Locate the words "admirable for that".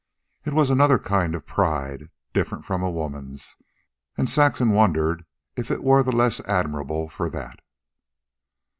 6.47-7.59